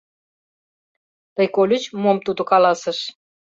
—Тый 1.35 1.47
кольыч, 1.55 1.83
мом 2.01 2.17
тудо 2.25 2.41
каласыш? 2.51 2.99